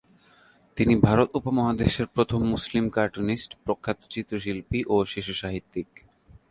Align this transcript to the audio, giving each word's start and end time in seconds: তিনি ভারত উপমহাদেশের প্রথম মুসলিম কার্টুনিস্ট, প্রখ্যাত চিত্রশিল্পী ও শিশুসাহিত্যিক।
তিনি 0.77 0.93
ভারত 0.97 1.29
উপমহাদেশের 1.33 2.07
প্রথম 2.07 2.39
মুসলিম 2.45 2.85
কার্টুনিস্ট, 2.89 3.51
প্রখ্যাত 3.65 3.97
চিত্রশিল্পী 4.09 4.79
ও 4.87 4.95
শিশুসাহিত্যিক। 5.05 5.89